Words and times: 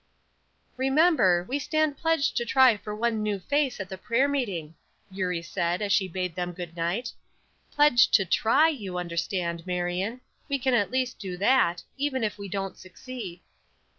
"Remember, 0.77 1.45
we 1.47 1.59
stand 1.59 1.95
pledged 1.95 2.35
to 2.37 2.43
try 2.43 2.75
for 2.75 2.95
one 2.95 3.21
new 3.21 3.37
face 3.37 3.79
at 3.79 3.87
the 3.87 3.99
prayer 3.99 4.27
meeting," 4.27 4.73
Eurie 5.11 5.43
said, 5.43 5.79
as 5.79 5.93
she 5.93 6.07
bade 6.07 6.33
them 6.33 6.53
good 6.53 6.75
night. 6.75 7.13
"Pledged 7.71 8.11
to 8.15 8.25
try, 8.25 8.67
you 8.67 8.97
understand, 8.97 9.67
Marion, 9.67 10.19
we 10.49 10.57
can 10.57 10.73
at 10.73 10.89
least 10.89 11.19
do 11.19 11.37
that, 11.37 11.83
even 11.97 12.23
if 12.23 12.39
we 12.39 12.49
don't 12.49 12.79
succeed." 12.79 13.41